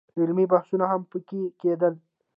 [0.19, 1.93] علمي بحثونه هم په کې کېدل.